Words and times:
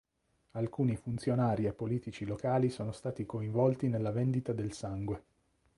Alcuni 0.53 0.95
funzionari 0.95 1.67
e 1.67 1.73
politici 1.73 2.25
locali 2.25 2.71
sono 2.71 2.91
stati 2.91 3.23
coinvolti 3.23 3.87
nella 3.87 4.09
vendita 4.09 4.51
del 4.51 4.71
sangue. 4.71 5.23